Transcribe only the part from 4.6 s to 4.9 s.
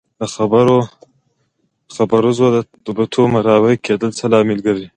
لري؟